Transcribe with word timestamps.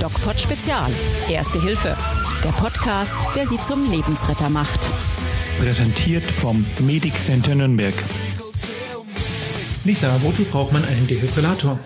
DocPod 0.00 0.40
Spezial. 0.40 0.90
Erste 1.28 1.60
Hilfe. 1.60 1.96
Der 2.44 2.50
Podcast, 2.50 3.16
der 3.34 3.46
Sie 3.46 3.58
zum 3.66 3.90
Lebensretter 3.90 4.48
macht. 4.48 4.80
Präsentiert 5.58 6.24
vom 6.24 6.64
Medic 6.80 7.18
Center 7.18 7.54
Nürnberg. 7.54 7.94
Lisa, 9.84 10.16
wozu 10.22 10.44
braucht 10.44 10.72
man 10.72 10.84
einen 10.84 11.06
Defibrillator? 11.06 11.78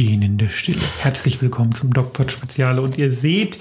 Gähnende 0.00 0.48
Stille. 0.48 0.80
Herzlich 1.00 1.42
willkommen 1.42 1.74
zum 1.74 1.92
DocPod 1.92 2.32
Speziale 2.32 2.80
und 2.80 2.96
ihr 2.96 3.12
seht, 3.12 3.58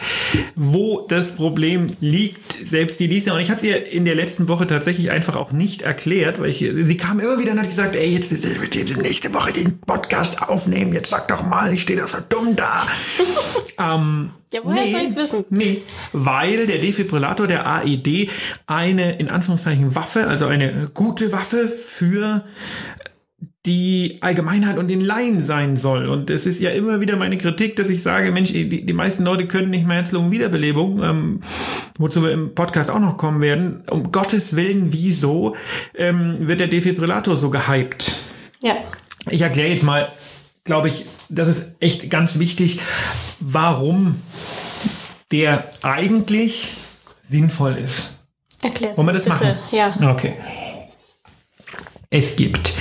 wo 0.56 1.06
das 1.10 1.36
Problem 1.36 1.88
liegt. 2.00 2.66
Selbst 2.66 2.98
die 3.02 3.08
Lisa 3.08 3.34
und 3.34 3.42
ich 3.42 3.52
hatte 3.52 3.60
sie 3.60 3.72
in 3.72 4.06
der 4.06 4.16
letzten 4.16 4.48
Woche 4.48 4.66
tatsächlich 4.66 5.12
einfach 5.12 5.36
auch 5.36 5.52
nicht 5.52 5.82
erklärt, 5.82 6.40
weil 6.40 6.52
ich, 6.52 6.60
sie 6.60 6.96
kam 6.96 7.20
immer 7.20 7.40
wieder 7.40 7.52
und 7.52 7.60
hat 7.60 7.70
gesagt, 7.70 7.94
ey, 7.98 8.16
jetzt 8.16 8.32
wird 8.32 8.74
ihr 8.74 8.98
nächste 9.00 9.34
Woche 9.34 9.52
den 9.52 9.80
Podcast 9.80 10.42
aufnehmen, 10.42 10.94
jetzt 10.94 11.10
sag 11.10 11.28
doch 11.28 11.46
mal, 11.46 11.74
ich 11.74 11.82
stehe 11.82 12.00
doch 12.00 12.08
so 12.08 12.20
dumm 12.30 12.56
da. 12.56 12.88
ähm, 13.78 14.30
ja, 14.54 14.62
woher 14.64 14.84
nee, 14.84 14.92
soll 14.94 15.02
ich 15.02 15.16
wissen? 15.16 15.46
Nee, 15.50 15.82
weil 16.14 16.68
der 16.68 16.78
Defibrillator, 16.78 17.48
der 17.48 17.68
AED, 17.68 18.30
eine 18.66 19.20
in 19.20 19.30
Anführungszeichen 19.30 19.94
Waffe, 19.94 20.26
also 20.26 20.48
eine 20.48 20.90
gute 20.94 21.34
Waffe 21.34 21.68
für 21.68 22.46
die 23.70 24.18
Allgemeinheit 24.22 24.80
und 24.80 24.88
den 24.88 25.00
Laien 25.00 25.46
sein 25.46 25.78
soll. 25.78 26.10
Und 26.10 26.32
es 26.32 26.48
ist 26.48 26.60
ja 26.60 26.72
immer 26.72 27.02
wieder 27.02 27.16
meine 27.18 27.38
Kritik, 27.38 27.76
dass 27.76 27.88
ich 27.90 28.02
sage, 28.02 28.32
Mensch, 28.32 28.52
die, 28.52 28.84
die 28.84 28.94
meisten 28.94 29.24
Leute 29.24 29.46
können 29.46 29.70
nicht 29.70 29.86
mehr 29.86 29.98
Herz-Lungen-Wiederbelebung, 29.98 31.04
ähm, 31.04 31.42
wozu 32.00 32.24
wir 32.24 32.32
im 32.32 32.56
Podcast 32.56 32.90
auch 32.90 33.00
noch 33.00 33.18
kommen 33.18 33.42
werden. 33.42 33.84
Um 33.88 34.12
Gottes 34.12 34.56
Willen, 34.56 34.92
wieso 34.92 35.56
ähm, 35.96 36.48
wird 36.48 36.62
der 36.62 36.68
Defibrillator 36.68 37.38
so 37.38 37.52
gehypt? 37.52 38.16
Ja. 38.60 38.76
Ich 39.30 39.42
erkläre 39.42 39.70
jetzt 39.70 39.84
mal, 39.84 40.08
glaube 40.64 40.88
ich, 40.88 41.06
das 41.30 41.48
ist 41.48 41.76
echt 41.80 42.10
ganz 42.10 42.40
wichtig, 42.40 42.80
warum 43.40 44.16
der 45.32 45.64
eigentlich 45.84 46.72
sinnvoll 47.30 47.78
ist. 47.78 48.18
Erklär's 48.64 48.98
Wollen 48.98 49.10
wir 49.10 49.14
das 49.14 49.26
bitte. 49.26 49.36
machen? 49.36 49.58
Ja. 49.72 50.12
Okay. 50.12 50.34
Es 52.10 52.36
gibt 52.36 52.74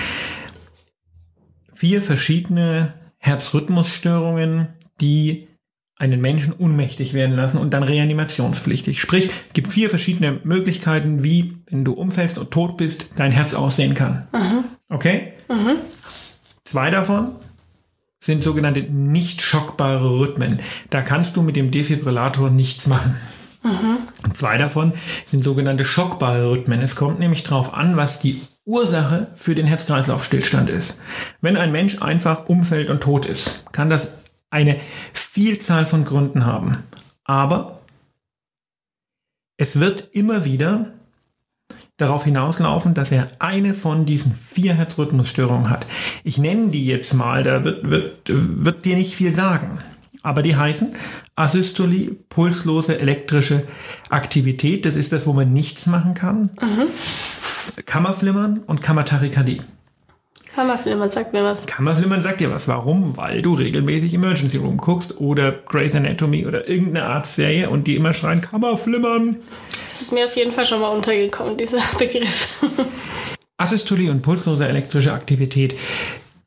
vier 1.78 2.02
verschiedene 2.02 2.94
Herzrhythmusstörungen, 3.18 4.66
die 5.00 5.46
einen 5.94 6.20
Menschen 6.20 6.52
unmächtig 6.52 7.14
werden 7.14 7.36
lassen 7.36 7.58
und 7.58 7.72
dann 7.72 7.84
reanimationspflichtig. 7.84 9.00
Sprich, 9.00 9.30
gibt 9.52 9.72
vier 9.72 9.88
verschiedene 9.88 10.40
Möglichkeiten, 10.42 11.22
wie, 11.22 11.56
wenn 11.66 11.84
du 11.84 11.92
umfällst 11.92 12.36
und 12.36 12.50
tot 12.50 12.76
bist, 12.78 13.10
dein 13.14 13.30
Herz 13.30 13.54
aussehen 13.54 13.94
kann. 13.94 14.26
Mhm. 14.32 14.64
Okay? 14.88 15.34
Mhm. 15.48 15.76
Zwei 16.64 16.90
davon 16.90 17.36
sind 18.18 18.42
sogenannte 18.42 18.80
nicht 18.80 19.40
schockbare 19.40 20.18
Rhythmen. 20.18 20.58
Da 20.90 21.02
kannst 21.02 21.36
du 21.36 21.42
mit 21.42 21.54
dem 21.54 21.70
Defibrillator 21.70 22.50
nichts 22.50 22.88
machen. 22.88 23.14
Mhm. 23.62 24.34
Zwei 24.34 24.58
davon 24.58 24.94
sind 25.26 25.44
sogenannte 25.44 25.84
schockbare 25.84 26.50
Rhythmen. 26.50 26.80
Es 26.82 26.96
kommt 26.96 27.20
nämlich 27.20 27.44
darauf 27.44 27.72
an, 27.72 27.96
was 27.96 28.18
die 28.18 28.40
Ursache 28.68 29.28
für 29.34 29.54
den 29.54 29.66
Herz-Kreislauf-Stillstand 29.66 30.68
ist. 30.68 30.98
Wenn 31.40 31.56
ein 31.56 31.72
Mensch 31.72 32.02
einfach 32.02 32.48
umfällt 32.48 32.90
und 32.90 33.00
tot 33.00 33.24
ist, 33.24 33.64
kann 33.72 33.88
das 33.88 34.12
eine 34.50 34.78
Vielzahl 35.14 35.86
von 35.86 36.04
Gründen 36.04 36.44
haben. 36.44 36.84
Aber 37.24 37.80
es 39.56 39.80
wird 39.80 40.10
immer 40.12 40.44
wieder 40.44 40.92
darauf 41.96 42.24
hinauslaufen, 42.24 42.92
dass 42.92 43.10
er 43.10 43.28
eine 43.38 43.72
von 43.72 44.04
diesen 44.04 44.34
vier 44.34 44.74
Herzrhythmusstörungen 44.74 45.70
hat. 45.70 45.86
Ich 46.22 46.36
nenne 46.36 46.68
die 46.68 46.86
jetzt 46.86 47.14
mal, 47.14 47.42
da 47.42 47.64
wird, 47.64 47.88
wird, 47.88 48.20
wird 48.26 48.84
dir 48.84 48.96
nicht 48.96 49.14
viel 49.14 49.34
sagen. 49.34 49.78
Aber 50.22 50.42
die 50.42 50.56
heißen 50.56 50.94
Asystolie, 51.36 52.16
pulslose 52.28 52.98
elektrische 52.98 53.66
Aktivität. 54.10 54.84
Das 54.84 54.94
ist 54.94 55.12
das, 55.12 55.26
wo 55.26 55.32
man 55.32 55.52
nichts 55.52 55.86
machen 55.86 56.12
kann. 56.12 56.50
Mhm. 56.60 56.88
Kammerflimmern 57.86 58.60
und 58.66 58.82
Kammertachykardie. 58.82 59.62
Kammerflimmern 60.54 61.10
sagt 61.10 61.32
mir 61.32 61.44
was. 61.44 61.66
Kammerflimmern 61.66 62.22
sagt 62.22 62.40
dir 62.40 62.50
was. 62.50 62.66
Warum? 62.66 63.16
Weil 63.16 63.42
du 63.42 63.54
regelmäßig 63.54 64.14
Emergency 64.14 64.56
Room 64.56 64.78
guckst 64.78 65.18
oder 65.20 65.52
Grey's 65.52 65.94
Anatomy 65.94 66.46
oder 66.46 66.68
irgendeine 66.68 67.06
Arztserie 67.06 67.70
und 67.70 67.86
die 67.86 67.96
immer 67.96 68.12
schreien 68.12 68.40
Kammerflimmern. 68.40 69.36
Das 69.88 70.00
ist 70.00 70.12
mir 70.12 70.24
auf 70.24 70.36
jeden 70.36 70.52
Fall 70.52 70.66
schon 70.66 70.80
mal 70.80 70.88
untergekommen, 70.88 71.56
dieser 71.56 71.78
Begriff. 71.98 72.48
Asystolie 73.56 74.10
und 74.10 74.22
pulslose 74.22 74.66
elektrische 74.66 75.12
Aktivität. 75.12 75.76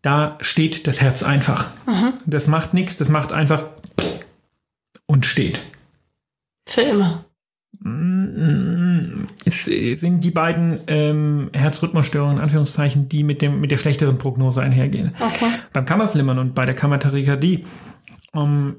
Da 0.02 0.38
steht 0.42 0.88
das 0.88 1.00
Herz 1.00 1.24
einfach. 1.24 1.70
Mhm. 1.86 2.14
Das 2.26 2.48
macht 2.48 2.74
nichts, 2.74 2.98
das 2.98 3.09
macht 3.09 3.32
einfach 3.32 3.66
und 5.06 5.26
steht. 5.26 5.59
Für 6.68 6.82
immer. 6.82 7.26
Es 9.46 9.66
sind 9.66 10.24
die 10.24 10.32
beiden 10.32 10.80
ähm, 10.88 11.50
Herzrhythmusstörungen, 11.54 12.38
in 12.38 12.44
Anführungszeichen, 12.44 13.09
die 13.09 13.24
mit, 13.24 13.42
dem, 13.42 13.59
mit 13.59 13.72
der 13.72 13.78
schlechteren 13.78 14.18
Prognose 14.18 14.62
einhergehen. 14.62 15.16
Okay. 15.20 15.52
Beim 15.74 15.86
Kammerflimmern 15.86 16.38
und 16.38 16.54
bei 16.54 16.66
der 16.66 16.76
Kammertachykardie 16.76 17.66
ähm, 18.36 18.76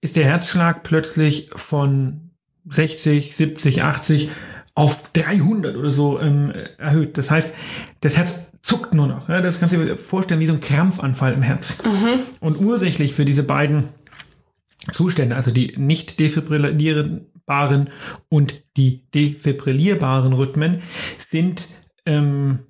ist 0.00 0.16
der 0.16 0.24
Herzschlag 0.24 0.82
plötzlich 0.82 1.50
von 1.54 2.30
60, 2.70 3.36
70, 3.36 3.82
80 3.82 4.30
auf 4.74 5.10
300 5.12 5.76
oder 5.76 5.90
so 5.90 6.18
ähm, 6.20 6.52
erhöht. 6.78 7.18
Das 7.18 7.30
heißt, 7.30 7.52
das 8.00 8.16
Herz 8.16 8.34
zuckt 8.62 8.94
nur 8.94 9.06
noch. 9.06 9.28
Ja, 9.28 9.40
das 9.40 9.60
kannst 9.60 9.74
du 9.74 9.84
dir 9.84 9.96
vorstellen 9.96 10.40
wie 10.40 10.46
so 10.46 10.54
ein 10.54 10.60
Krampfanfall 10.60 11.34
im 11.34 11.42
Herz. 11.42 11.78
Mhm. 11.84 12.20
Und 12.40 12.60
ursächlich 12.60 13.12
für 13.12 13.24
diese 13.24 13.42
beiden 13.42 13.90
Zustände, 14.92 15.36
also 15.36 15.50
die 15.50 15.74
nicht 15.76 16.18
defibrillierbaren 17.50 17.90
und 18.28 18.62
die 18.76 19.10
defibrillierbaren 19.10 20.32
Rhythmen, 20.32 20.82
sind 21.18 21.68
ähm, 22.06 22.60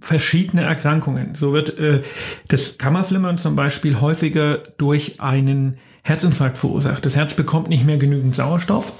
verschiedene 0.00 0.62
Erkrankungen. 0.62 1.34
So 1.34 1.52
wird 1.52 1.78
äh, 1.78 2.02
das 2.48 2.78
Kammerflimmern 2.78 3.38
zum 3.38 3.54
Beispiel 3.54 4.00
häufiger 4.00 4.58
durch 4.78 5.20
einen 5.20 5.78
Herzinfarkt 6.02 6.58
verursacht. 6.58 7.04
Das 7.04 7.14
Herz 7.14 7.34
bekommt 7.34 7.68
nicht 7.68 7.86
mehr 7.86 7.98
genügend 7.98 8.34
Sauerstoff 8.34 8.92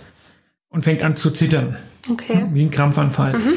und 0.68 0.84
fängt 0.84 1.02
an 1.02 1.16
zu 1.16 1.30
zittern. 1.30 1.76
Okay. 2.08 2.46
Wie 2.52 2.62
ein 2.62 2.70
Krampfanfall. 2.70 3.32
Mhm. 3.32 3.54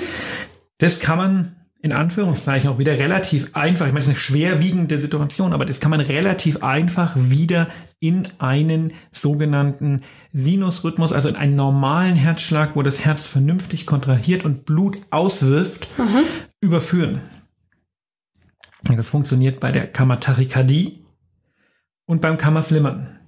Das 0.79 1.00
kann 1.00 1.17
man 1.17 1.55
in 1.85 1.91
Anführungszeichen 1.91 2.68
auch 2.68 2.79
wieder 2.79 2.97
relativ 2.97 3.56
einfach, 3.56 3.85
ich 3.85 3.94
meine, 3.94 4.00
es 4.00 4.07
ist 4.07 4.16
eine 4.16 4.19
schwerwiegende 4.19 5.00
Situation, 5.00 5.53
aber 5.53 5.66
das 5.66 5.79
kann 5.79 5.91
man 5.91 6.00
relativ 6.00 6.63
einfach 6.63 7.16
wieder 7.16 7.68
in 8.00 8.28
einen 8.40 8.91
sogenannten 9.12 10.01
Sinusrhythmus, 10.34 11.13
also 11.13 11.29
in 11.29 11.35
einen 11.35 11.56
normalen 11.56 12.16
Herzschlag, 12.16 12.75
wo 12.75 12.81
das 12.81 13.06
Herz 13.06 13.28
vernünftig 13.28 13.85
kontrahiert 13.85 14.46
und 14.46 14.66
Blut 14.66 14.97
auswirft, 15.12 15.88
Mhm. 16.00 16.23
überführen. 16.59 17.22
Das 18.81 19.07
funktioniert 19.07 19.59
bei 19.59 19.72
der 19.72 19.85
Kammertachykardie 19.85 21.06
und 22.07 22.19
beim 22.19 22.38
Kammerflimmern. 22.38 23.19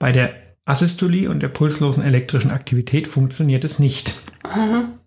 Bei 0.00 0.10
der 0.10 0.34
Asystolie 0.64 1.30
und 1.30 1.38
der 1.38 1.50
pulslosen 1.50 2.02
elektrischen 2.02 2.50
Aktivität 2.50 3.06
funktioniert 3.06 3.62
es 3.62 3.78
nicht. 3.78 4.22
Mhm. 4.44 4.98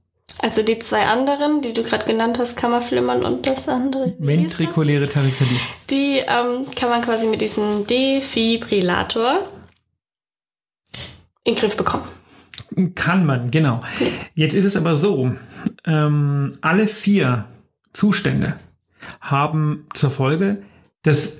Also 0.41 0.63
die 0.63 0.79
zwei 0.79 1.05
anderen, 1.05 1.61
die 1.61 1.73
du 1.73 1.83
gerade 1.83 2.05
genannt 2.05 2.39
hast, 2.39 2.57
Kammerflimmern 2.57 3.23
und 3.23 3.45
das 3.45 3.67
andere. 3.69 4.15
Ventrikuläre 4.17 5.07
Tachykardie. 5.07 5.59
Die 5.89 6.17
ähm, 6.17 6.65
kann 6.75 6.89
man 6.89 7.01
quasi 7.01 7.27
mit 7.27 7.41
diesem 7.41 7.85
Defibrillator 7.85 9.45
in 11.43 11.53
den 11.53 11.59
Griff 11.59 11.77
bekommen. 11.77 12.07
Kann 12.95 13.25
man, 13.25 13.51
genau. 13.51 13.81
Jetzt 14.33 14.53
ist 14.53 14.65
es 14.65 14.75
aber 14.75 14.95
so, 14.95 15.31
ähm, 15.85 16.57
alle 16.61 16.87
vier 16.87 17.45
Zustände 17.93 18.55
haben 19.19 19.87
zur 19.93 20.09
Folge, 20.09 20.63
dass 21.03 21.39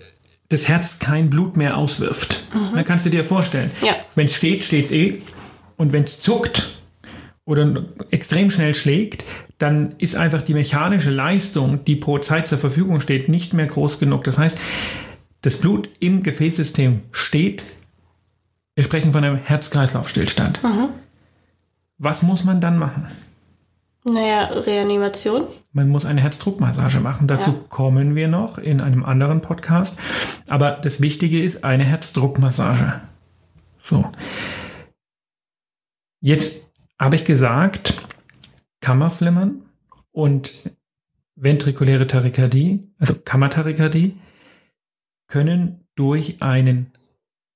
das 0.50 0.68
Herz 0.68 1.00
kein 1.00 1.30
Blut 1.30 1.56
mehr 1.56 1.78
auswirft. 1.78 2.44
Da 2.76 2.84
kannst 2.84 3.06
du 3.06 3.10
dir 3.10 3.24
vorstellen. 3.24 3.72
Ja. 3.82 3.96
Wenn 4.16 4.26
es 4.26 4.36
steht, 4.36 4.64
steht 4.64 4.86
es 4.86 4.92
eh. 4.92 5.22
Und 5.78 5.94
wenn 5.94 6.04
es 6.04 6.20
zuckt 6.20 6.81
oder 7.46 7.86
extrem 8.12 8.52
schnell 8.52 8.76
schlägt, 8.76 9.24
dann 9.58 9.96
ist 9.98 10.16
einfach 10.16 10.42
die 10.42 10.54
mechanische 10.54 11.10
Leistung, 11.10 11.84
die 11.86 11.96
pro 11.96 12.20
Zeit 12.20 12.48
zur 12.48 12.58
Verfügung 12.58 13.00
steht, 13.02 13.30
nicht 13.30 13.54
mehr 13.54 13.68
groß 13.68 14.00
genug. 14.00 14.24
Das 14.24 14.38
heißt, 14.38 14.58
das 15.42 15.58
Blut 15.58 15.90
im 16.00 16.24
Gefäßsystem 16.24 17.02
steht. 17.12 17.64
Wir 18.76 18.84
sprechen 18.84 19.12
von 19.12 19.24
einem 19.24 19.38
Herz-Kreislauf-Stillstand. 19.38 20.60
Was 21.98 22.22
muss 22.24 22.44
man 22.44 22.62
dann 22.62 22.78
machen? 22.78 23.08
Naja, 24.04 24.46
Reanimation. 24.46 25.44
Man 25.74 25.90
muss 25.90 26.06
eine 26.06 26.22
Herzdruckmassage 26.22 27.00
machen. 27.00 27.28
Dazu 27.28 27.52
Ja. 27.52 27.58
kommen 27.70 28.16
wir 28.16 28.28
noch 28.28 28.58
in 28.58 28.82
einem 28.82 29.06
anderen 29.06 29.42
Podcast. 29.42 29.98
Aber 30.48 30.72
das 30.72 31.02
Wichtige 31.02 31.44
ist 31.44 31.64
eine 31.64 31.84
Herzdruckmassage. 31.84 33.02
So. 33.84 34.10
Jetzt 36.20 36.66
habe 37.02 37.16
ich 37.16 37.26
gesagt, 37.26 37.96
Kammerflimmern 38.82 39.64
und 40.12 40.54
ventrikuläre 41.36 42.06
Tachykardie, 42.06 42.88
also 43.00 43.16
Kammertachykardie, 43.16 44.18
können 45.28 45.88
durch 45.96 46.44
einen 46.44 46.92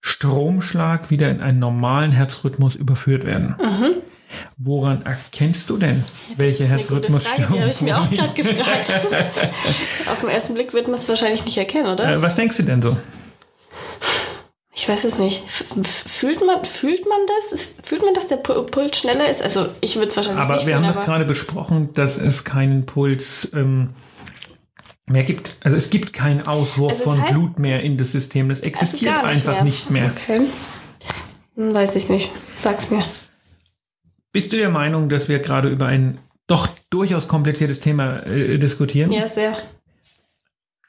Stromschlag 0.01 1.11
wieder 1.11 1.29
in 1.29 1.41
einen 1.41 1.59
normalen 1.59 2.11
Herzrhythmus 2.11 2.73
überführt 2.73 3.23
werden. 3.23 3.55
Mhm. 3.61 4.01
Woran 4.57 5.05
erkennst 5.05 5.69
du 5.69 5.77
denn, 5.77 6.03
welche 6.37 6.67
Das 6.67 6.87
gute 6.87 7.11
Frage, 7.11 7.47
Die 7.53 7.59
habe 7.59 7.69
ich 7.69 7.81
mir 7.81 7.97
auch 7.97 8.09
Herzrhythmusstörung? 8.09 9.11
gerade 9.11 9.23
gefragt. 9.23 9.51
Auf 10.11 10.21
den 10.21 10.29
ersten 10.29 10.53
Blick 10.55 10.73
wird 10.73 10.87
man 10.87 10.95
es 10.95 11.07
wahrscheinlich 11.07 11.45
nicht 11.45 11.57
erkennen, 11.57 11.87
oder? 11.87 12.15
Äh, 12.15 12.21
was 12.21 12.35
denkst 12.35 12.57
du 12.57 12.63
denn 12.63 12.81
so? 12.81 12.97
Ich 14.85 14.89
weiß 14.89 15.03
es 15.05 15.17
nicht. 15.17 15.41
Fühlt 15.49 16.45
man, 16.45 16.63
fühlt 16.63 17.07
man 17.09 17.17
das? 17.49 17.69
Fühlt 17.81 18.03
man, 18.03 18.13
dass 18.13 18.27
der 18.27 18.43
Pu- 18.43 18.61
Puls 18.69 18.99
schneller 18.99 19.27
ist? 19.27 19.41
Also 19.41 19.67
ich 19.81 19.95
würde 19.95 20.09
es 20.09 20.15
wahrscheinlich 20.15 20.43
Aber 20.43 20.53
nicht 20.57 20.67
wir 20.67 20.75
haben 20.75 20.83
fühlen, 20.83 20.93
doch 20.93 21.01
aber 21.01 21.05
gerade 21.11 21.25
besprochen, 21.25 21.89
dass 21.95 22.19
es 22.19 22.43
keinen 22.43 22.85
Puls 22.85 23.49
ähm, 23.55 23.95
mehr 25.07 25.23
gibt. 25.23 25.57
Also 25.61 25.75
es 25.75 25.89
gibt 25.89 26.13
keinen 26.13 26.45
Auswurf 26.47 26.91
Also 26.91 27.03
von 27.03 27.19
heißt- 27.19 27.31
Blut 27.31 27.57
mehr 27.57 27.81
in 27.81 27.97
das 27.97 28.11
System. 28.11 28.47
Das 28.49 28.59
also 28.59 28.67
existiert 28.67 29.11
gar 29.15 29.23
einfach 29.23 29.63
nicht 29.63 29.89
mehr. 29.89 30.11
Okay. 30.15 30.41
Hm, 31.55 31.73
Weiß 31.73 31.95
ich 31.95 32.07
nicht. 32.09 32.31
Sag's 32.55 32.91
mir. 32.91 33.03
Bist 34.33 34.53
du 34.53 34.57
der 34.57 34.69
Meinung, 34.69 35.09
dass 35.09 35.29
wir 35.29 35.39
gerade 35.39 35.67
über 35.69 35.87
ein 35.87 36.19
doch 36.45 36.67
durchaus 36.91 37.27
kompliziertes 37.27 37.79
Thema 37.79 38.19
äh, 38.27 38.59
diskutieren? 38.59 39.11
Ja, 39.11 39.27
sehr. 39.27 39.57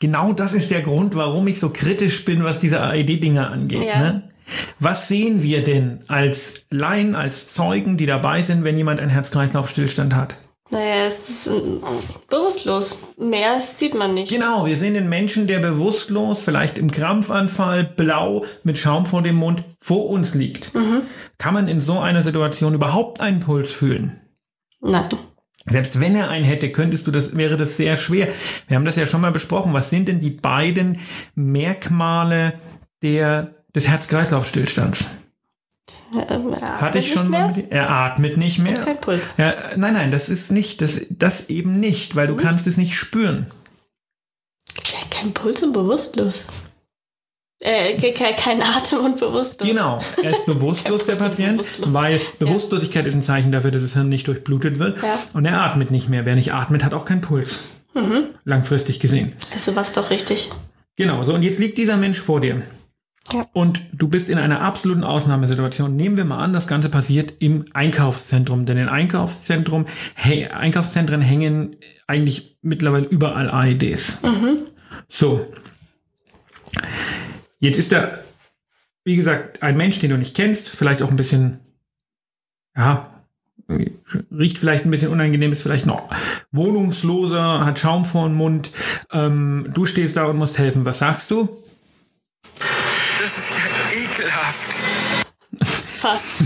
Genau 0.00 0.32
das 0.32 0.52
ist 0.52 0.70
der 0.70 0.82
Grund, 0.82 1.14
warum 1.14 1.46
ich 1.48 1.58
so 1.58 1.70
kritisch 1.70 2.24
bin, 2.24 2.44
was 2.44 2.60
diese 2.60 2.82
AED-Dinger 2.82 3.50
angeht. 3.50 3.86
Ja. 3.86 3.98
Ne? 3.98 4.30
Was 4.78 5.08
sehen 5.08 5.42
wir 5.42 5.64
denn 5.64 6.00
als 6.06 6.66
Laien, 6.70 7.16
als 7.16 7.48
Zeugen, 7.48 7.96
die 7.96 8.06
dabei 8.06 8.42
sind, 8.42 8.62
wenn 8.64 8.76
jemand 8.76 9.00
einen 9.00 9.10
Herz-Kreislauf-Stillstand 9.10 10.14
hat? 10.14 10.36
Naja, 10.70 11.06
es 11.06 11.28
ist 11.28 11.46
ähm, 11.46 11.80
bewusstlos. 12.28 12.98
Mehr 13.16 13.60
sieht 13.60 13.94
man 13.94 14.14
nicht. 14.14 14.30
Genau, 14.30 14.66
wir 14.66 14.76
sehen 14.76 14.94
den 14.94 15.08
Menschen, 15.08 15.46
der 15.46 15.60
bewusstlos, 15.60 16.42
vielleicht 16.42 16.76
im 16.76 16.90
Krampfanfall, 16.90 17.84
blau, 17.84 18.44
mit 18.64 18.76
Schaum 18.76 19.06
vor 19.06 19.22
dem 19.22 19.36
Mund 19.36 19.62
vor 19.80 20.08
uns 20.10 20.34
liegt. 20.34 20.72
Kann 21.38 21.54
man 21.54 21.68
in 21.68 21.80
so 21.80 21.98
einer 22.00 22.22
Situation 22.22 22.74
überhaupt 22.74 23.20
einen 23.20 23.40
Puls 23.40 23.70
fühlen? 23.70 24.20
Nein. 24.80 25.08
Selbst 25.68 26.00
wenn 26.00 26.14
er 26.14 26.30
einen 26.30 26.44
hätte, 26.44 26.70
könntest 26.70 27.06
du 27.06 27.10
das, 27.10 27.36
wäre 27.36 27.56
das 27.56 27.76
sehr 27.76 27.96
schwer. 27.96 28.28
Wir 28.68 28.76
haben 28.76 28.84
das 28.84 28.96
ja 28.96 29.06
schon 29.06 29.20
mal 29.20 29.32
besprochen. 29.32 29.72
Was 29.72 29.90
sind 29.90 30.06
denn 30.08 30.20
die 30.20 30.30
beiden 30.30 31.00
Merkmale 31.34 32.54
der, 33.02 33.54
des 33.74 33.88
Herz-Kreislauf-Stillstands? 33.88 35.06
Hatte 36.14 36.98
ich 36.98 37.12
atmet 37.12 37.18
schon 37.18 37.30
nicht 37.30 37.40
mal 37.40 37.52
mit, 37.52 37.72
er 37.72 37.90
atmet 37.90 38.36
nicht 38.36 38.58
mehr. 38.60 38.80
Kein 38.80 39.00
Puls. 39.00 39.34
Ja, 39.38 39.54
nein, 39.76 39.94
nein, 39.94 40.10
das 40.12 40.28
ist 40.28 40.52
nicht, 40.52 40.80
das, 40.80 41.00
das 41.10 41.48
eben 41.48 41.80
nicht, 41.80 42.14
weil 42.14 42.28
du 42.28 42.36
kannst 42.36 42.66
es 42.66 42.76
nicht 42.76 42.94
spüren. 42.94 43.46
Kein 45.10 45.32
Puls 45.32 45.62
und 45.62 45.72
bewusstlos. 45.72 46.46
Äh, 47.68 47.96
ke- 47.96 48.12
ke- 48.12 48.34
kein 48.38 48.62
Atem 48.62 49.00
und 49.00 49.18
bewusstlos. 49.18 49.68
Genau, 49.68 49.98
er 50.22 50.30
ist 50.30 50.46
bewusstlos, 50.46 51.04
der 51.04 51.16
Patient, 51.16 51.56
bewusstlos. 51.58 51.92
weil 51.92 52.20
Bewusstlosigkeit 52.38 53.06
ist 53.06 53.14
ein 53.14 53.22
Zeichen 53.24 53.50
dafür, 53.50 53.72
dass 53.72 53.82
das 53.82 53.94
Hirn 53.94 54.08
nicht 54.08 54.28
durchblutet 54.28 54.78
wird. 54.78 55.02
Ja. 55.02 55.18
Und 55.32 55.44
er 55.46 55.60
atmet 55.62 55.90
nicht 55.90 56.08
mehr. 56.08 56.24
Wer 56.24 56.36
nicht 56.36 56.54
atmet, 56.54 56.84
hat 56.84 56.94
auch 56.94 57.04
keinen 57.04 57.22
Puls. 57.22 57.64
Mhm. 57.94 58.26
Langfristig 58.44 59.00
gesehen. 59.00 59.32
Also 59.52 59.74
was 59.74 59.90
doch 59.90 60.10
richtig. 60.10 60.48
Genau, 60.94 61.24
so 61.24 61.34
und 61.34 61.42
jetzt 61.42 61.58
liegt 61.58 61.76
dieser 61.76 61.96
Mensch 61.96 62.20
vor 62.20 62.40
dir. 62.40 62.62
Ja. 63.32 63.44
Und 63.52 63.80
du 63.92 64.06
bist 64.06 64.28
in 64.30 64.38
einer 64.38 64.60
absoluten 64.60 65.02
Ausnahmesituation. 65.02 65.96
Nehmen 65.96 66.16
wir 66.16 66.24
mal 66.24 66.38
an, 66.38 66.52
das 66.52 66.68
Ganze 66.68 66.88
passiert 66.88 67.34
im 67.40 67.64
Einkaufszentrum. 67.72 68.66
Denn 68.66 68.78
in 68.78 68.88
Einkaufszentrum, 68.88 69.86
hey, 70.14 70.46
Einkaufszentren 70.46 71.20
hängen 71.22 71.74
eigentlich 72.06 72.56
mittlerweile 72.62 73.06
überall 73.06 73.50
AEDs. 73.50 74.20
So. 75.08 75.44
Jetzt 77.58 77.78
ist 77.78 77.92
da, 77.92 78.18
wie 79.04 79.16
gesagt, 79.16 79.62
ein 79.62 79.76
Mensch, 79.76 79.98
den 80.00 80.10
du 80.10 80.18
nicht 80.18 80.36
kennst, 80.36 80.68
vielleicht 80.68 81.02
auch 81.02 81.10
ein 81.10 81.16
bisschen, 81.16 81.60
ja, 82.76 83.10
riecht 84.30 84.58
vielleicht 84.58 84.84
ein 84.84 84.90
bisschen 84.90 85.10
unangenehm, 85.10 85.52
ist 85.52 85.62
vielleicht 85.62 85.86
noch 85.86 86.08
wohnungsloser, 86.52 87.64
hat 87.64 87.78
Schaum 87.78 88.04
vor 88.04 88.28
dem 88.28 88.36
Mund. 88.36 88.70
Ähm, 89.12 89.68
du 89.72 89.86
stehst 89.86 90.16
da 90.16 90.26
und 90.26 90.36
musst 90.36 90.58
helfen. 90.58 90.84
Was 90.84 90.98
sagst 90.98 91.30
du? 91.30 91.48
Das 93.20 93.38
ist 93.38 93.50
ja 93.50 94.04
ekelhaft. 94.04 95.25
Fast. 96.06 96.44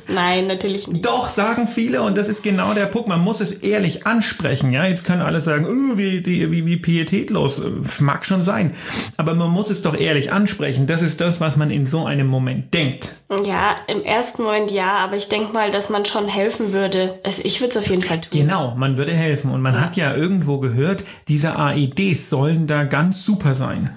Nein, 0.08 0.48
natürlich 0.48 0.88
nicht. 0.88 1.06
Doch, 1.06 1.28
sagen 1.28 1.68
viele, 1.68 2.02
und 2.02 2.16
das 2.16 2.28
ist 2.28 2.42
genau 2.42 2.74
der 2.74 2.86
Punkt. 2.86 3.08
Man 3.08 3.20
muss 3.20 3.40
es 3.40 3.52
ehrlich 3.52 4.06
ansprechen. 4.06 4.72
Ja, 4.72 4.84
jetzt 4.84 5.04
können 5.04 5.22
alle 5.22 5.40
sagen, 5.40 5.64
"Oh, 5.66 5.96
wie, 5.96 6.20
die, 6.20 6.50
wie, 6.50 6.66
wie 6.66 6.76
pietätlos. 6.76 7.62
Mag 8.00 8.26
schon 8.26 8.42
sein. 8.42 8.72
Aber 9.16 9.34
man 9.34 9.50
muss 9.50 9.70
es 9.70 9.82
doch 9.82 9.96
ehrlich 9.96 10.32
ansprechen. 10.32 10.88
Das 10.88 11.02
ist 11.02 11.20
das, 11.20 11.40
was 11.40 11.56
man 11.56 11.70
in 11.70 11.86
so 11.86 12.04
einem 12.04 12.26
Moment 12.26 12.74
denkt. 12.74 13.14
Ja, 13.44 13.76
im 13.86 14.02
ersten 14.02 14.42
Moment 14.42 14.72
ja, 14.72 14.96
aber 15.04 15.16
ich 15.16 15.28
denke 15.28 15.52
mal, 15.52 15.70
dass 15.70 15.88
man 15.88 16.04
schon 16.04 16.26
helfen 16.26 16.72
würde. 16.72 17.20
Also 17.24 17.42
ich 17.44 17.60
würde 17.60 17.70
es 17.70 17.76
auf 17.76 17.88
jeden 17.88 18.02
Fall 18.02 18.20
tun. 18.20 18.40
Genau, 18.40 18.74
man 18.76 18.98
würde 18.98 19.12
helfen. 19.12 19.52
Und 19.52 19.62
man 19.62 19.80
hat 19.80 19.96
ja 19.96 20.12
irgendwo 20.12 20.58
gehört, 20.58 21.04
diese 21.28 21.54
AEDs 21.56 22.28
sollen 22.28 22.66
da 22.66 22.82
ganz 22.82 23.24
super 23.24 23.54
sein. 23.54 23.96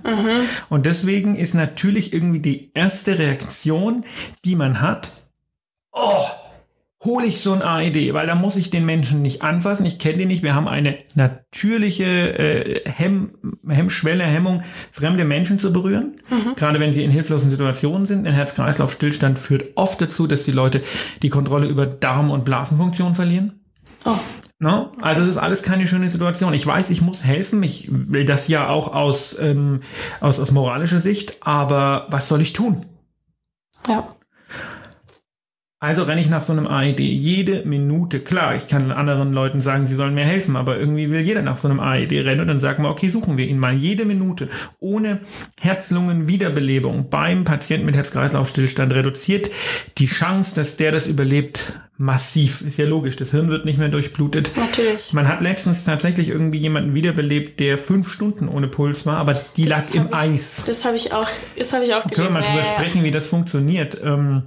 Und 0.70 0.86
deswegen 0.86 1.36
ist 1.36 1.56
natürlich 1.56 2.14
irgendwie 2.14 2.40
die 2.40 2.70
erste 2.76 3.18
Reaktion, 3.18 4.06
die 4.46 4.56
man 4.56 4.82
hat, 4.82 4.83
oh, 5.92 6.26
hole 7.04 7.26
ich 7.26 7.42
so 7.42 7.52
ein 7.54 7.62
AED, 7.62 8.14
weil 8.14 8.28
da 8.28 8.36
muss 8.36 8.56
ich 8.56 8.70
den 8.70 8.86
Menschen 8.86 9.22
nicht 9.22 9.42
anfassen, 9.42 9.86
ich 9.86 10.00
kenne 10.00 10.20
den 10.20 10.30
nicht, 10.30 10.44
wir 10.44 10.56
haben 10.56 10.68
eine 10.68 10.98
natürliche 11.16 12.04
äh, 12.04 12.90
Hemm, 12.90 13.60
Hemmschwelle, 13.68 14.24
Hemmung, 14.24 14.64
fremde 14.92 15.26
Menschen 15.26 15.60
zu 15.60 15.74
berühren, 15.74 16.22
gerade 16.56 16.80
wenn 16.80 16.94
sie 16.94 17.04
in 17.04 17.12
hilflosen 17.12 17.50
Situationen 17.50 18.06
sind. 18.06 18.26
Ein 18.26 18.34
Herz-Kreislauf-Stillstand 18.34 19.38
führt 19.38 19.72
oft 19.76 20.00
dazu, 20.02 20.28
dass 20.28 20.46
die 20.46 20.52
Leute 20.52 20.82
die 21.22 21.30
Kontrolle 21.30 21.68
über 21.68 21.86
Darm- 21.86 22.32
und 22.32 22.46
Blasenfunktion 22.46 23.16
verlieren. 23.16 23.60
Oh, 24.06 24.18
Ne? 24.60 24.90
Also 25.02 25.24
es 25.24 25.28
ist 25.28 25.38
alles 25.38 25.62
keine 25.62 25.88
schöne 25.88 26.10
Situation. 26.10 26.54
Ich 26.54 26.66
weiß, 26.66 26.90
ich 26.90 27.02
muss 27.02 27.26
helfen. 27.26 27.62
Ich 27.64 27.90
will 27.92 28.26
das 28.26 28.48
ja 28.48 28.70
auch 28.70 28.96
aus, 28.96 29.38
ähm, 29.38 29.82
aus, 30.22 30.40
aus 30.40 30.52
moralischer 30.52 31.02
Sicht. 31.02 31.46
Aber 31.46 32.08
was 32.10 32.30
soll 32.30 32.40
ich 32.40 32.54
tun? 32.54 32.86
ja. 33.90 34.16
Also 35.84 36.04
renne 36.04 36.22
ich 36.22 36.30
nach 36.30 36.46
so 36.46 36.54
einem 36.54 36.66
AED 36.66 37.02
jede 37.02 37.64
Minute. 37.66 38.22
Klar, 38.22 38.56
ich 38.56 38.70
kann 38.70 38.90
anderen 38.90 39.34
Leuten 39.34 39.60
sagen, 39.60 39.86
sie 39.86 39.96
sollen 39.96 40.14
mir 40.16 40.24
helfen, 40.24 40.56
aber 40.56 40.80
irgendwie 40.80 41.10
will 41.12 41.20
jeder 41.20 41.42
nach 41.42 41.58
so 41.58 41.68
einem 41.68 41.82
AED 41.82 42.14
rennen 42.24 42.40
und 42.40 42.48
dann 42.48 42.62
sagen 42.62 42.84
wir, 42.84 42.90
okay, 42.90 43.10
suchen 43.10 43.36
wir 43.36 43.46
ihn 43.46 43.60
mal 43.60 43.74
jede 43.74 44.06
Minute 44.06 44.48
ohne 44.80 45.20
Herz-Lungen-Wiederbelebung 45.60 47.10
beim 47.10 47.44
Patienten 47.44 47.86
mit 47.86 47.98
Herz-Kreislauf-Stillstand 47.98 48.94
reduziert 48.94 49.52
die 49.98 50.06
Chance, 50.06 50.56
dass 50.56 50.78
der 50.78 50.94
das 50.94 51.06
überlebt, 51.06 51.74
massiv. 51.98 52.62
Ist 52.62 52.78
ja 52.78 52.86
logisch, 52.86 53.18
das 53.18 53.32
Hirn 53.32 53.50
wird 53.50 53.66
nicht 53.66 53.78
mehr 53.78 53.90
durchblutet. 53.90 54.52
Natürlich. 54.56 55.12
Man 55.12 55.28
hat 55.28 55.42
letztens 55.42 55.84
tatsächlich 55.84 56.30
irgendwie 56.30 56.60
jemanden 56.60 56.94
wiederbelebt, 56.94 57.60
der 57.60 57.78
fünf 57.78 58.08
Stunden 58.10 58.48
ohne 58.48 58.70
Puls 58.70 59.06
war, 59.06 59.18
aber 59.18 59.34
die 59.58 59.66
lag 59.66 59.82
Das 59.88 59.92
im 59.96 60.04
hab 60.04 60.10
ich- 60.12 60.16
Eis. 60.40 60.64
Das 60.66 60.86
habe 60.86 60.96
ich 60.96 61.12
auch, 61.12 61.28
das 61.58 61.74
habe 61.74 61.84
ich 61.84 61.94
auch 61.94 62.04
Können 62.04 62.12
wir 62.16 62.24
gelesen. 62.30 62.34
mal 62.34 62.42
drüber 62.42 62.64
sprechen, 62.64 63.04
wie 63.04 63.12
das 63.12 63.28
funktioniert? 63.28 63.98
Ähm, 64.02 64.44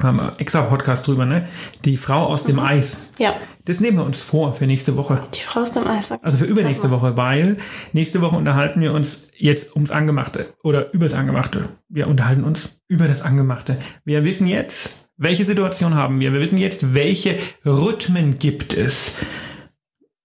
haben 0.00 0.16
wir 0.16 0.32
extra 0.38 0.62
Podcast 0.62 1.06
drüber, 1.06 1.26
ne? 1.26 1.48
Die 1.84 1.96
Frau 1.96 2.26
aus 2.26 2.44
dem 2.44 2.58
Eis. 2.58 3.10
Ja, 3.18 3.34
Das 3.66 3.78
nehmen 3.80 3.98
wir 3.98 4.04
uns 4.04 4.20
vor 4.20 4.54
für 4.54 4.66
nächste 4.66 4.96
Woche. 4.96 5.22
die 5.34 5.40
Frau 5.40 5.60
aus 5.60 5.70
dem 5.72 5.86
Eis. 5.86 6.10
Also 6.10 6.38
für 6.38 6.44
übernächste 6.46 6.90
Woche, 6.90 7.16
weil 7.16 7.58
nächste 7.92 8.20
Woche 8.22 8.36
unterhalten 8.36 8.80
wir 8.80 8.92
uns 8.94 9.28
jetzt 9.36 9.74
ums 9.74 9.90
Angemachte 9.90 10.54
oder 10.62 10.92
übers 10.94 11.12
Angemachte. 11.14 11.68
Wir 11.88 12.08
unterhalten 12.08 12.44
uns 12.44 12.70
über 12.88 13.06
das 13.06 13.20
Angemachte. 13.22 13.78
Wir 14.04 14.24
wissen 14.24 14.46
jetzt, 14.46 14.96
welche 15.18 15.44
Situation 15.44 15.94
haben 15.94 16.20
wir. 16.20 16.32
Wir 16.32 16.40
wissen 16.40 16.58
jetzt, 16.58 16.94
welche 16.94 17.38
Rhythmen 17.64 18.38
gibt 18.38 18.72
es. 18.74 19.18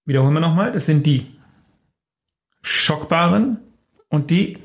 Wiederholen 0.06 0.32
wir 0.34 0.40
nochmal. 0.40 0.72
Das 0.72 0.86
sind 0.86 1.04
die 1.06 1.26
schockbaren 2.62 3.58
und 4.08 4.30
die 4.30 4.58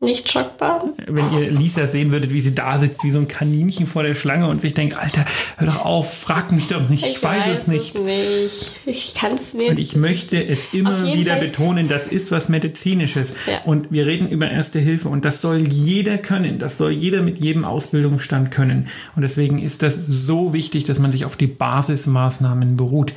Nicht 0.00 0.30
schockbar. 0.30 0.84
wenn 1.08 1.32
ihr 1.32 1.50
Lisa 1.50 1.88
sehen 1.88 2.12
würdet, 2.12 2.32
wie 2.32 2.40
sie 2.40 2.54
da 2.54 2.78
sitzt, 2.78 3.02
wie 3.02 3.10
so 3.10 3.18
ein 3.18 3.26
Kaninchen 3.26 3.88
vor 3.88 4.04
der 4.04 4.14
Schlange 4.14 4.46
und 4.46 4.60
sich 4.60 4.72
denkt, 4.72 4.96
Alter, 4.96 5.24
hör 5.56 5.66
doch 5.66 5.84
auf, 5.84 6.20
frag 6.20 6.52
mich 6.52 6.68
doch 6.68 6.88
nicht, 6.88 7.04
ich, 7.04 7.20
weiß, 7.20 7.48
es 7.52 7.66
nicht. 7.66 7.98
nicht. 7.98 8.72
Ich 8.86 9.14
kann 9.14 9.34
es 9.34 9.54
mir 9.54 9.70
Und 9.70 9.78
ich 9.80 9.96
möchte 9.96 10.40
es 10.40 10.72
immer 10.72 11.04
wieder 11.04 11.32
Fall. 11.32 11.46
betonen, 11.46 11.88
das 11.88 12.06
ist 12.06 12.30
was 12.30 12.48
Medizinisches. 12.48 13.34
Ja. 13.48 13.62
Und 13.64 13.90
wir 13.90 14.06
reden 14.06 14.28
über 14.28 14.48
Erste 14.48 14.78
Hilfe 14.78 15.08
und 15.08 15.24
das 15.24 15.40
soll 15.40 15.66
jeder 15.66 16.16
können. 16.16 16.60
Das 16.60 16.78
soll 16.78 16.92
jeder 16.92 17.20
mit 17.20 17.38
jedem 17.38 17.64
Ausbildungsstand 17.64 18.52
können. 18.52 18.86
Und 19.16 19.22
deswegen 19.22 19.58
ist 19.58 19.82
das 19.82 19.98
so 20.08 20.52
wichtig, 20.52 20.84
dass 20.84 21.00
man 21.00 21.10
sich 21.10 21.24
auf 21.24 21.34
die 21.34 21.48
Basismaßnahmen 21.48 22.76
beruht. 22.76 23.14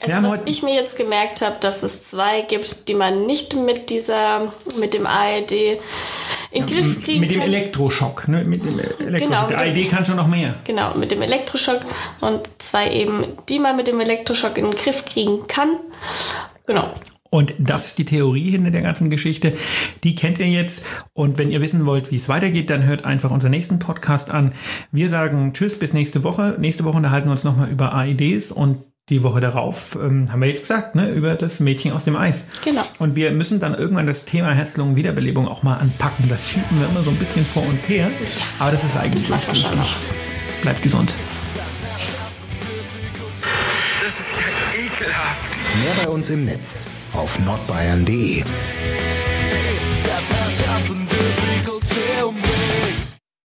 Also 0.00 0.30
was 0.30 0.40
ich 0.44 0.62
mir 0.62 0.74
jetzt 0.74 0.96
gemerkt 0.96 1.40
habe, 1.40 1.56
dass 1.60 1.82
es 1.82 2.08
zwei 2.08 2.42
gibt, 2.42 2.88
die 2.88 2.94
man 2.94 3.26
nicht 3.26 3.54
mit 3.54 3.90
dieser, 3.90 4.52
mit 4.78 4.94
dem 4.94 5.06
ARD 5.06 5.52
in 6.50 6.66
den 6.66 6.66
Griff 6.66 7.02
kriegen 7.02 7.20
Mit 7.20 7.30
dem 7.30 7.40
kann. 7.40 7.48
Elektroschock. 7.48 8.28
Ne? 8.28 8.44
Mit 8.44 8.62
dem 8.62 8.78
Elektroschock. 8.78 9.18
Genau, 9.18 9.46
Der 9.48 9.60
AED 9.60 9.90
kann 9.90 10.04
schon 10.04 10.16
noch 10.16 10.26
mehr. 10.26 10.54
Genau, 10.64 10.94
mit 10.94 11.10
dem 11.10 11.22
Elektroschock 11.22 11.80
und 12.20 12.40
zwei 12.58 12.90
eben, 12.90 13.24
die 13.48 13.58
man 13.58 13.76
mit 13.76 13.86
dem 13.86 14.00
Elektroschock 14.00 14.58
in 14.58 14.64
den 14.64 14.74
Griff 14.74 15.04
kriegen 15.04 15.46
kann. 15.46 15.76
Genau. 16.66 16.92
Und 17.30 17.54
das 17.58 17.86
ist 17.86 17.98
die 17.98 18.04
Theorie 18.04 18.50
hinter 18.50 18.70
der 18.70 18.82
ganzen 18.82 19.10
Geschichte. 19.10 19.54
Die 20.04 20.14
kennt 20.14 20.38
ihr 20.38 20.48
jetzt. 20.48 20.86
Und 21.12 21.38
wenn 21.38 21.50
ihr 21.50 21.60
wissen 21.60 21.84
wollt, 21.84 22.10
wie 22.10 22.16
es 22.16 22.28
weitergeht, 22.28 22.70
dann 22.70 22.84
hört 22.84 23.04
einfach 23.04 23.30
unseren 23.30 23.50
nächsten 23.50 23.78
Podcast 23.78 24.30
an. 24.30 24.52
Wir 24.92 25.10
sagen 25.10 25.52
Tschüss 25.52 25.78
bis 25.78 25.92
nächste 25.92 26.22
Woche. 26.22 26.56
Nächste 26.58 26.84
Woche 26.84 26.96
unterhalten 26.96 27.28
wir 27.28 27.32
uns 27.32 27.44
nochmal 27.44 27.68
über 27.68 27.94
AEDs 27.94 28.52
und 28.52 28.78
die 29.08 29.22
Woche 29.22 29.40
darauf 29.40 29.96
ähm, 30.02 30.26
haben 30.32 30.40
wir 30.40 30.48
jetzt 30.48 30.62
gesagt, 30.62 30.96
ne, 30.96 31.08
über 31.10 31.36
das 31.36 31.60
Mädchen 31.60 31.92
aus 31.92 32.04
dem 32.04 32.16
Eis. 32.16 32.46
Genau. 32.64 32.82
Und 32.98 33.14
wir 33.14 33.30
müssen 33.30 33.60
dann 33.60 33.74
irgendwann 33.76 34.06
das 34.08 34.24
Thema 34.24 34.50
Herz-Lungen-Wiederbelebung 34.52 35.46
auch 35.46 35.62
mal 35.62 35.76
anpacken. 35.76 36.28
Das 36.28 36.48
schieben 36.48 36.80
wir 36.80 36.88
immer 36.88 37.04
so 37.04 37.12
ein 37.12 37.16
bisschen 37.16 37.44
vor 37.44 37.64
uns 37.64 37.88
her. 37.88 38.10
Aber 38.58 38.72
das 38.72 38.82
ist 38.82 38.96
eigentlich 38.96 39.28
Das 39.28 39.48
wichtig. 39.48 39.96
Bleibt 40.62 40.82
gesund. 40.82 41.14
Das 44.02 44.20
ist 44.20 44.40
ja 44.40 44.84
ekelhaft. 44.84 45.52
Mehr 45.84 46.04
bei 46.04 46.10
uns 46.10 46.30
im 46.30 46.44
Netz 46.44 46.90
auf 47.12 47.38
nordbayern.de. 47.44 48.42